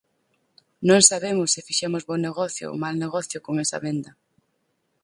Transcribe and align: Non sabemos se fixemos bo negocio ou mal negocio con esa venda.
Non 0.87 1.01
sabemos 1.09 1.49
se 1.53 1.65
fixemos 1.67 2.03
bo 2.07 2.23
negocio 2.27 2.65
ou 2.71 2.75
mal 2.83 2.95
negocio 3.03 3.37
con 3.45 3.55
esa 3.63 3.77
venda. 3.85 4.11